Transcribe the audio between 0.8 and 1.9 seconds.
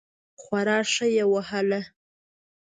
ښه یې وهله.